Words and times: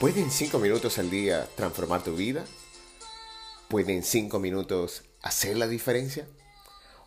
¿Pueden 0.00 0.32
cinco 0.32 0.58
minutos 0.58 0.98
al 0.98 1.08
día 1.08 1.48
transformar 1.54 2.02
tu 2.02 2.16
vida? 2.16 2.44
¿Pueden 3.68 4.02
cinco 4.02 4.40
minutos 4.40 5.04
hacer 5.22 5.56
la 5.56 5.68
diferencia? 5.68 6.26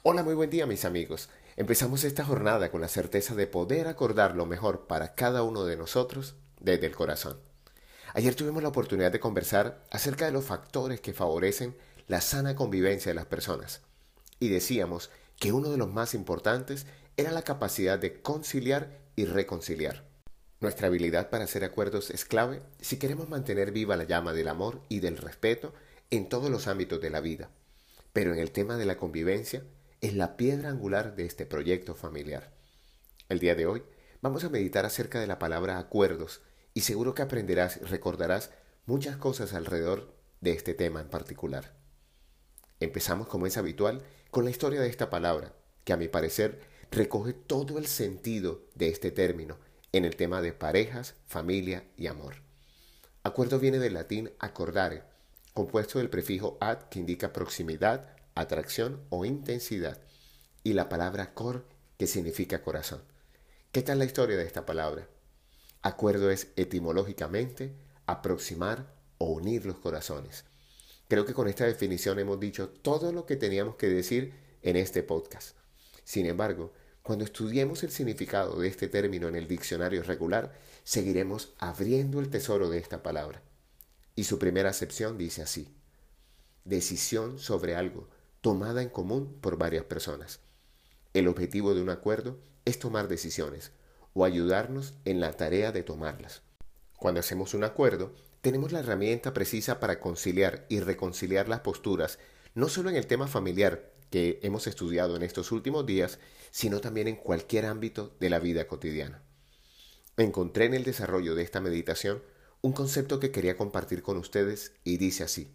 Hola, 0.04 0.24
muy 0.24 0.34
buen 0.36 0.50
día 0.50 0.66
mis 0.66 0.86
amigos. 0.86 1.28
Empezamos 1.58 2.06
esta 2.06 2.24
jornada 2.24 2.72
con 2.72 2.80
la 2.80 2.88
certeza 2.88 3.36
de 3.36 3.46
poder 3.46 3.88
acordar 3.88 4.36
lo 4.36 4.46
mejor 4.46 4.88
para 4.88 5.16
cada 5.16 5.44
uno 5.44 5.66
de 5.66 5.76
nosotros 5.76 6.36
desde 6.62 6.86
el 6.86 6.96
corazón. 6.96 7.38
Ayer 8.14 8.36
tuvimos 8.36 8.64
la 8.64 8.70
oportunidad 8.70 9.12
de 9.12 9.20
conversar 9.20 9.84
acerca 9.92 10.26
de 10.26 10.32
los 10.32 10.46
factores 10.46 11.02
que 11.02 11.14
favorecen 11.14 11.76
la 12.08 12.22
sana 12.22 12.56
convivencia 12.56 13.10
de 13.10 13.16
las 13.16 13.26
personas. 13.26 13.82
Y 14.40 14.48
decíamos 14.48 15.10
que 15.38 15.52
uno 15.52 15.70
de 15.70 15.78
los 15.78 15.92
más 15.92 16.14
importantes 16.14 16.86
era 17.18 17.32
la 17.32 17.42
capacidad 17.42 18.00
de 18.00 18.22
conciliar 18.22 18.98
y 19.18 19.26
reconciliar. 19.26 20.07
Nuestra 20.60 20.88
habilidad 20.88 21.30
para 21.30 21.44
hacer 21.44 21.64
acuerdos 21.64 22.10
es 22.10 22.26
clave 22.26 22.64
si 22.82 22.98
queremos 22.98 23.30
mantener 23.30 23.72
viva 23.72 23.96
la 23.96 24.06
llama 24.06 24.34
del 24.34 24.48
amor 24.48 24.82
y 24.90 25.02
del 25.02 25.18
respeto 25.18 25.72
en 26.10 26.30
todos 26.30 26.50
los 26.50 26.68
ámbitos 26.68 27.00
de 27.00 27.12
la 27.12 27.22
vida. 27.22 27.52
Pero 28.12 28.34
en 28.34 28.40
el 28.40 28.52
tema 28.52 28.76
de 28.76 28.86
la 28.86 28.98
convivencia 28.98 29.64
es 30.02 30.16
la 30.16 30.36
piedra 30.36 30.70
angular 30.70 31.16
de 31.16 31.26
este 31.26 31.46
proyecto 31.46 31.94
familiar. 31.94 32.52
El 33.30 33.38
día 33.38 33.54
de 33.54 33.68
hoy 33.68 33.84
vamos 34.22 34.44
a 34.46 34.50
meditar 34.50 34.84
acerca 34.84 35.20
de 35.20 35.28
la 35.28 35.38
palabra 35.38 35.78
acuerdos 35.78 36.42
y 36.74 36.82
seguro 36.82 37.14
que 37.14 37.22
aprenderás 37.22 37.78
y 37.78 37.86
recordarás 37.86 38.50
muchas 38.88 39.16
cosas 39.18 39.54
alrededor 39.54 40.12
de 40.42 40.54
este 40.54 40.74
tema 40.74 41.02
en 41.02 41.10
particular. 41.10 41.76
Empezamos 42.80 43.28
como 43.28 43.46
es 43.46 43.58
habitual 43.58 44.02
con 44.32 44.44
la 44.44 44.50
historia 44.50 44.82
de 44.82 44.90
esta 44.90 45.12
palabra, 45.12 45.54
que 45.84 45.94
a 45.94 45.98
mi 45.98 46.08
parecer 46.08 46.62
recoge 46.90 47.34
todo 47.34 47.78
el 47.78 47.86
sentido 47.86 48.66
de 48.74 48.90
este 48.90 49.12
término 49.12 49.67
en 49.98 50.06
el 50.06 50.16
tema 50.16 50.42
de 50.42 50.54
parejas, 50.54 51.16
familia 51.26 51.84
y 51.98 52.08
amor. 52.08 52.36
Acuerdo 53.24 53.60
viene 53.60 53.80
del 53.80 53.96
latín 53.96 54.32
acordare, 54.40 55.04
compuesto 55.54 56.00
del 56.00 56.10
prefijo 56.10 56.58
ad 56.62 56.84
que 56.84 57.00
indica 57.00 57.34
proximidad, 57.34 58.16
atracción 58.36 59.02
o 59.10 59.26
intensidad, 59.26 60.00
y 60.64 60.74
la 60.74 60.88
palabra 60.88 61.34
cor 61.34 61.66
que 61.98 62.08
significa 62.08 62.62
corazón. 62.62 63.02
¿Qué 63.72 63.82
tal 63.82 64.00
la 64.00 64.06
historia 64.06 64.38
de 64.38 64.46
esta 64.46 64.66
palabra? 64.66 65.08
Acuerdo 65.82 66.30
es 66.30 66.50
etimológicamente 66.56 67.76
aproximar 68.06 68.94
o 69.18 69.32
unir 69.32 69.66
los 69.66 69.80
corazones. 69.80 70.46
Creo 71.08 71.26
que 71.26 71.34
con 71.34 71.48
esta 71.48 71.66
definición 71.66 72.20
hemos 72.20 72.40
dicho 72.40 72.70
todo 72.70 73.12
lo 73.12 73.26
que 73.26 73.36
teníamos 73.36 73.76
que 73.76 73.88
decir 73.88 74.34
en 74.62 74.76
este 74.76 75.04
podcast. 75.04 75.58
Sin 76.04 76.26
embargo, 76.26 76.72
cuando 77.08 77.24
estudiemos 77.24 77.84
el 77.84 77.92
significado 77.92 78.60
de 78.60 78.68
este 78.68 78.90
término 78.90 79.30
en 79.30 79.38
el 79.38 79.48
diccionario 79.48 80.04
regular, 80.04 80.52
seguiremos 80.84 81.54
abriendo 81.58 82.20
el 82.20 82.30
tesoro 82.30 82.70
de 82.70 82.80
esta 82.80 83.02
palabra. 83.02 83.42
Y 84.14 84.26
su 84.26 84.40
primera 84.40 84.72
acepción 84.72 85.18
dice 85.18 85.42
así, 85.42 85.74
decisión 86.66 87.40
sobre 87.40 87.78
algo 87.78 88.10
tomada 88.42 88.82
en 88.82 88.90
común 88.90 89.38
por 89.40 89.58
varias 89.58 89.86
personas. 89.86 90.42
El 91.14 91.30
objetivo 91.30 91.74
de 91.74 91.82
un 91.82 91.92
acuerdo 91.92 92.40
es 92.66 92.78
tomar 92.78 93.08
decisiones 93.08 93.72
o 94.14 94.26
ayudarnos 94.26 94.94
en 95.06 95.22
la 95.22 95.32
tarea 95.32 95.72
de 95.72 95.84
tomarlas. 95.84 96.42
Cuando 96.98 97.22
hacemos 97.22 97.54
un 97.54 97.64
acuerdo, 97.64 98.14
tenemos 98.42 98.74
la 98.74 98.80
herramienta 98.80 99.34
precisa 99.34 99.80
para 99.80 100.02
conciliar 100.02 100.66
y 100.68 100.82
reconciliar 100.82 101.48
las 101.48 101.62
posturas, 101.62 102.20
no 102.54 102.68
solo 102.68 102.90
en 102.90 102.98
el 102.98 103.08
tema 103.08 103.28
familiar, 103.28 103.94
que 104.10 104.40
hemos 104.44 104.68
estudiado 104.68 105.16
en 105.16 105.24
estos 105.24 105.52
últimos 105.52 105.86
días, 105.86 106.20
sino 106.52 106.80
también 106.80 107.08
en 107.08 107.16
cualquier 107.16 107.66
ámbito 107.66 108.16
de 108.20 108.30
la 108.30 108.40
vida 108.40 108.68
cotidiana. 108.68 109.22
Encontré 110.18 110.66
en 110.66 110.74
el 110.74 110.84
desarrollo 110.84 111.36
de 111.36 111.44
esta 111.44 111.62
meditación 111.62 112.24
un 112.62 112.74
concepto 112.74 113.20
que 113.20 113.32
quería 113.32 113.58
compartir 113.58 114.02
con 114.02 114.18
ustedes 114.18 114.74
y 114.84 114.98
dice 114.98 115.24
así. 115.24 115.54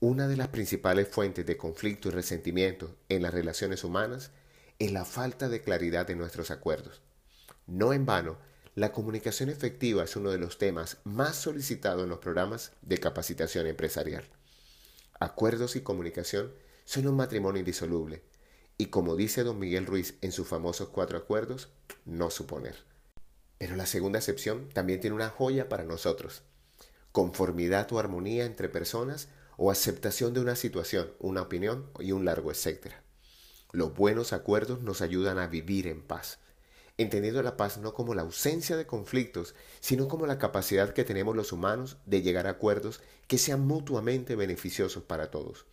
Una 0.00 0.28
de 0.28 0.36
las 0.36 0.48
principales 0.48 1.08
fuentes 1.08 1.46
de 1.46 1.56
conflicto 1.56 2.08
y 2.08 2.12
resentimiento 2.12 2.96
en 3.08 3.22
las 3.22 3.34
relaciones 3.34 3.84
humanas 3.84 4.30
es 4.78 4.92
la 4.92 5.04
falta 5.04 5.48
de 5.48 5.62
claridad 5.62 6.06
de 6.06 6.16
nuestros 6.16 6.50
acuerdos. 6.50 7.02
No 7.66 7.92
en 7.92 8.06
vano, 8.06 8.38
la 8.74 8.92
comunicación 8.92 9.48
efectiva 9.48 10.04
es 10.04 10.16
uno 10.16 10.30
de 10.30 10.38
los 10.38 10.58
temas 10.58 10.98
más 11.04 11.36
solicitados 11.36 12.04
en 12.04 12.08
los 12.08 12.18
programas 12.18 12.72
de 12.82 12.98
capacitación 12.98 13.66
empresarial. 13.66 14.24
Acuerdos 15.20 15.76
y 15.76 15.82
comunicación 15.82 16.52
son 16.92 17.06
un 17.06 17.16
matrimonio 17.16 17.58
indisoluble. 17.58 18.22
Y 18.76 18.86
como 18.86 19.16
dice 19.16 19.44
don 19.44 19.58
Miguel 19.58 19.86
Ruiz 19.86 20.18
en 20.20 20.30
sus 20.30 20.46
famosos 20.46 20.90
cuatro 20.90 21.16
acuerdos, 21.16 21.70
no 22.04 22.30
suponer. 22.30 22.84
Pero 23.56 23.76
la 23.76 23.86
segunda 23.86 24.18
acepción 24.18 24.68
también 24.74 25.00
tiene 25.00 25.16
una 25.16 25.30
joya 25.30 25.70
para 25.70 25.84
nosotros. 25.84 26.42
Conformidad 27.10 27.90
o 27.94 27.98
armonía 27.98 28.44
entre 28.44 28.68
personas 28.68 29.28
o 29.56 29.70
aceptación 29.70 30.34
de 30.34 30.40
una 30.40 30.54
situación, 30.54 31.10
una 31.18 31.40
opinión 31.40 31.90
y 31.98 32.12
un 32.12 32.26
largo 32.26 32.50
etcétera. 32.50 33.02
Los 33.72 33.94
buenos 33.94 34.34
acuerdos 34.34 34.82
nos 34.82 35.00
ayudan 35.00 35.38
a 35.38 35.46
vivir 35.46 35.86
en 35.86 36.02
paz, 36.02 36.40
entendiendo 36.98 37.42
la 37.42 37.56
paz 37.56 37.78
no 37.78 37.94
como 37.94 38.14
la 38.14 38.20
ausencia 38.20 38.76
de 38.76 38.86
conflictos, 38.86 39.54
sino 39.80 40.08
como 40.08 40.26
la 40.26 40.38
capacidad 40.38 40.92
que 40.92 41.04
tenemos 41.04 41.34
los 41.34 41.52
humanos 41.52 41.96
de 42.04 42.20
llegar 42.20 42.46
a 42.46 42.50
acuerdos 42.50 43.00
que 43.28 43.38
sean 43.38 43.66
mutuamente 43.66 44.36
beneficiosos 44.36 45.04
para 45.04 45.30
todos. 45.30 45.64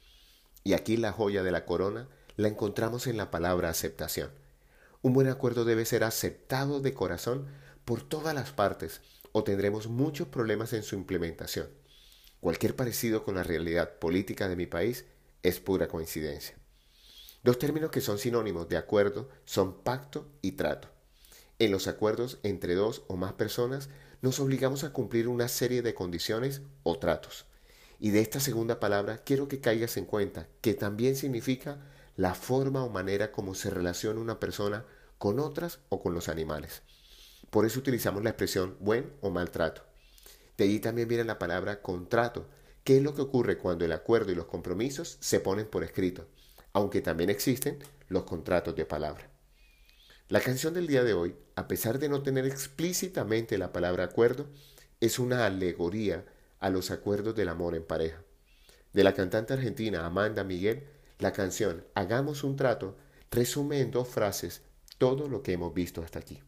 Y 0.64 0.74
aquí 0.74 0.98
la 0.98 1.12
joya 1.12 1.44
de 1.44 1.52
la 1.52 1.66
corona 1.66 2.08
la 2.36 2.48
encontramos 2.48 3.08
en 3.08 3.18
la 3.18 3.32
palabra 3.32 3.70
aceptación. 3.70 4.32
Un 5.02 5.14
buen 5.14 5.28
acuerdo 5.28 5.66
debe 5.66 5.86
ser 5.86 6.04
aceptado 6.04 6.82
de 6.82 6.94
corazón 6.94 7.48
por 7.86 8.02
todas 8.02 8.36
las 8.36 8.52
partes 8.52 9.02
o 9.32 9.44
tendremos 9.44 9.88
muchos 9.88 10.28
problemas 10.28 10.74
en 10.74 10.84
su 10.84 10.96
implementación. 10.96 11.70
Cualquier 12.40 12.76
parecido 12.76 13.24
con 13.24 13.36
la 13.36 13.44
realidad 13.44 14.00
política 14.00 14.48
de 14.48 14.56
mi 14.56 14.66
país 14.66 15.06
es 15.44 15.60
pura 15.60 15.88
coincidencia. 15.88 16.56
Dos 17.44 17.58
términos 17.58 17.92
que 17.92 18.02
son 18.02 18.18
sinónimos 18.18 18.68
de 18.68 18.78
acuerdo 18.78 19.30
son 19.46 19.82
pacto 19.82 20.28
y 20.42 20.54
trato. 20.54 20.90
En 21.58 21.72
los 21.72 21.88
acuerdos 21.88 22.40
entre 22.44 22.76
dos 22.76 23.04
o 23.08 23.16
más 23.16 23.34
personas 23.34 23.90
nos 24.22 24.40
obligamos 24.40 24.84
a 24.84 24.92
cumplir 24.92 25.28
una 25.28 25.48
serie 25.48 25.82
de 25.82 25.94
condiciones 25.94 26.62
o 26.84 27.00
tratos. 27.00 27.46
Y 28.00 28.12
de 28.12 28.22
esta 28.22 28.40
segunda 28.40 28.80
palabra 28.80 29.20
quiero 29.24 29.48
que 29.48 29.60
caigas 29.60 29.98
en 29.98 30.06
cuenta 30.06 30.48
que 30.62 30.74
también 30.74 31.16
significa 31.16 31.80
la 32.16 32.34
forma 32.34 32.84
o 32.84 32.90
manera 32.90 33.32
como 33.32 33.56
se 33.56 33.70
relaciona 33.70 34.20
una 34.20 34.40
persona 34.40 34.86
con 35.18 35.40
otras 35.40 35.80
o 35.90 36.02
con 36.02 36.14
los 36.14 36.30
animales. 36.30 36.82
Por 37.50 37.66
eso 37.66 37.80
utilizamos 37.80 38.24
la 38.24 38.30
expresión 38.30 38.78
buen 38.80 39.12
o 39.22 39.30
mal 39.30 39.52
trato. 39.52 39.84
De 40.58 40.66
ahí 40.66 40.80
también 40.80 41.08
viene 41.08 41.24
la 41.24 41.40
palabra 41.40 41.82
contrato, 41.82 42.48
que 42.84 42.98
es 42.98 43.04
lo 43.04 43.16
que 43.16 43.22
ocurre 43.22 43.58
cuando 43.58 43.86
el 43.86 43.92
acuerdo 43.92 44.32
y 44.32 44.36
los 44.36 44.46
compromisos 44.46 45.18
se 45.20 45.40
ponen 45.40 45.68
por 45.68 45.84
escrito, 45.84 46.28
aunque 46.74 47.02
también 47.02 47.30
existen 47.30 47.80
los 48.08 48.24
contratos 48.24 48.76
de 48.76 48.86
palabra. 48.86 49.30
La 50.30 50.42
canción 50.42 50.74
del 50.74 50.88
día 50.88 51.04
de 51.04 51.14
hoy, 51.14 51.36
a 51.56 51.68
pesar 51.68 52.00
de 52.00 52.08
no 52.08 52.22
tener 52.22 52.46
explícitamente 52.46 53.58
la 53.58 53.74
palabra 53.74 54.06
acuerdo, 54.06 54.48
es 55.00 55.18
una 55.18 55.46
alegoría 55.46 56.24
a 56.60 56.70
los 56.70 56.92
acuerdos 56.92 57.36
del 57.36 57.50
amor 57.50 57.76
en 57.76 57.86
pareja. 57.86 58.24
De 58.94 59.04
la 59.04 59.14
cantante 59.14 59.54
argentina 59.54 60.06
Amanda 60.06 60.44
Miguel, 60.44 60.88
la 61.20 61.32
canción 61.32 61.86
Hagamos 61.96 62.44
un 62.44 62.56
trato 62.56 62.98
resume 63.32 63.82
en 63.82 63.92
dos 63.92 64.08
frases 64.08 64.62
todo 64.98 65.28
lo 65.30 65.44
que 65.44 65.54
hemos 65.54 65.74
visto 65.74 66.02
hasta 66.02 66.20
aquí. 66.20 66.42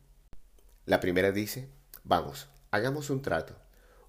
La 0.86 1.00
primera 1.00 1.32
dice, 1.32 1.70
vamos, 2.04 2.50
hagamos 2.72 3.10
un 3.10 3.22
trato, 3.22 3.56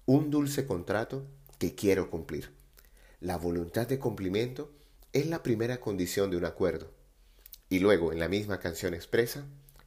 un 0.05 0.29
dulce 0.31 0.65
contrato 0.65 1.25
que 1.59 1.75
quiero 1.75 2.09
cumplir. 2.09 2.51
La 3.19 3.37
voluntad 3.37 3.87
de 3.87 3.99
cumplimiento 3.99 4.73
es 5.13 5.27
la 5.27 5.43
primera 5.43 5.79
condición 5.79 6.31
de 6.31 6.37
un 6.37 6.45
acuerdo. 6.45 6.91
Y 7.69 7.79
luego 7.79 8.11
en 8.11 8.19
la 8.19 8.27
misma 8.27 8.59
canción 8.59 8.93
expresa, 8.93 9.45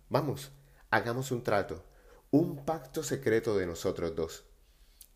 vamos, 0.08 0.52
hagamos 0.90 1.32
un 1.32 1.42
trato, 1.42 1.84
un 2.30 2.64
pacto 2.64 3.02
secreto 3.02 3.56
de 3.56 3.66
nosotros 3.66 4.14
dos 4.14 4.44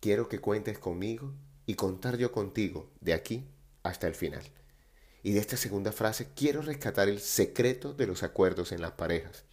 quiero 0.00 0.29
que 0.29 0.41
cuentes 0.41 0.79
conmigo 0.79 1.35
y 1.67 1.75
contar 1.75 2.17
yo 2.17 2.32
contigo 2.32 2.91
de 3.00 3.14
aquí 3.14 3.47
hasta 3.82 4.06
el 4.06 4.14
final. 4.14 4.43
Y 5.23 5.32
de 5.32 5.41
esta 5.41 5.56
segunda 5.56 5.93
frase 5.93 6.29
quiero 6.35 6.62
rescatar 6.62 7.08
el 7.08 7.20
secreto 7.20 7.93
de 7.93 8.06
los 8.06 8.23
acuerdos 8.23 8.73
en 8.73 8.81
las 8.81 8.93
parejas. 8.93 9.44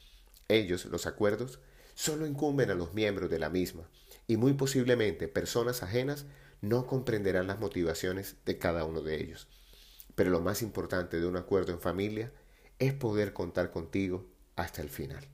Ellos, 0.47 0.85
los 0.85 1.05
acuerdos, 1.05 1.59
solo 1.93 2.25
incumben 2.25 2.71
a 2.71 2.75
los 2.75 2.93
miembros 2.93 3.29
de 3.29 3.39
la 3.39 3.49
misma 3.49 3.89
y 4.27 4.37
muy 4.37 4.53
posiblemente 4.53 5.27
personas 5.27 5.83
ajenas 5.83 6.25
no 6.61 6.87
comprenderán 6.87 7.47
las 7.47 7.59
motivaciones 7.59 8.37
de 8.45 8.57
cada 8.57 8.85
uno 8.85 9.01
de 9.01 9.21
ellos. 9.21 9.47
Pero 10.15 10.31
lo 10.31 10.39
más 10.39 10.61
importante 10.61 11.19
de 11.19 11.27
un 11.27 11.37
acuerdo 11.37 11.73
en 11.73 11.81
familia 11.81 12.31
es 12.79 12.93
poder 12.93 13.33
contar 13.33 13.71
contigo 13.71 14.25
hasta 14.55 14.81
el 14.81 14.89
final. 14.89 15.27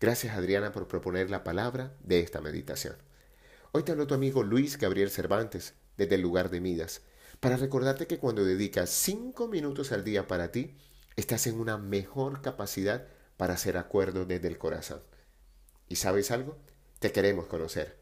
Gracias 0.00 0.36
Adriana 0.36 0.72
por 0.72 0.88
proponer 0.88 1.30
la 1.30 1.44
palabra 1.44 1.96
de 2.00 2.20
esta 2.20 2.40
meditación. 2.40 2.96
Hoy 3.74 3.84
te 3.84 3.92
hablo 3.92 4.06
tu 4.06 4.12
amigo 4.12 4.42
Luis 4.42 4.76
Gabriel 4.76 5.08
Cervantes, 5.08 5.72
desde 5.96 6.16
el 6.16 6.20
lugar 6.20 6.50
de 6.50 6.60
Midas, 6.60 7.00
para 7.40 7.56
recordarte 7.56 8.06
que 8.06 8.18
cuando 8.18 8.44
dedicas 8.44 8.90
cinco 8.90 9.48
minutos 9.48 9.92
al 9.92 10.04
día 10.04 10.26
para 10.26 10.52
ti, 10.52 10.76
estás 11.16 11.46
en 11.46 11.58
una 11.58 11.78
mejor 11.78 12.42
capacidad 12.42 13.06
para 13.38 13.54
hacer 13.54 13.78
acuerdos 13.78 14.28
desde 14.28 14.48
el 14.48 14.58
corazón. 14.58 15.00
¿Y 15.88 15.96
sabes 15.96 16.30
algo? 16.30 16.58
Te 16.98 17.12
queremos 17.12 17.46
conocer. 17.46 17.96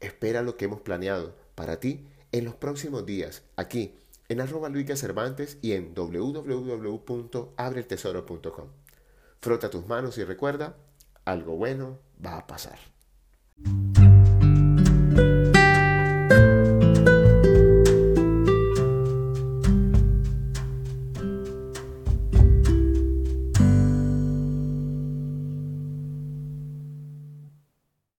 Espera 0.00 0.42
lo 0.42 0.58
que 0.58 0.66
hemos 0.66 0.82
planeado 0.82 1.34
para 1.54 1.80
ti 1.80 2.06
en 2.30 2.44
los 2.44 2.56
próximos 2.56 3.06
días, 3.06 3.42
aquí 3.56 3.94
en 4.28 4.42
arroba 4.42 4.70
Cervantes 4.96 5.56
y 5.62 5.72
en 5.72 5.94
www.abretesoro.com. 5.94 8.68
Frota 9.40 9.70
tus 9.70 9.86
manos 9.86 10.18
y 10.18 10.24
recuerda, 10.24 10.76
algo 11.24 11.56
bueno 11.56 12.00
va 12.22 12.36
a 12.36 12.46
pasar. 12.46 12.95